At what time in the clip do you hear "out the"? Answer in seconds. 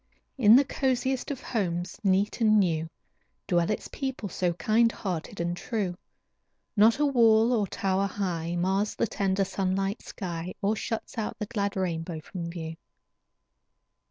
11.19-11.45